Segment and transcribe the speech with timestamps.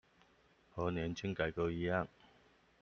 [0.73, 2.07] 和年金改革一樣